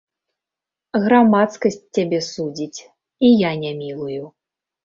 [1.03, 2.79] Грамадскасць цябе судзіць,
[3.29, 4.23] і я не мілую.